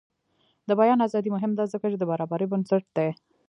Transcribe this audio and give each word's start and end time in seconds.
د 0.67 0.69
بیان 0.79 0.99
ازادي 1.07 1.29
مهمه 1.35 1.55
ده 1.59 1.65
ځکه 1.73 1.85
چې 1.91 1.97
د 1.99 2.03
برابرۍ 2.11 2.45
بنسټ 2.51 2.83
دی. 2.97 3.09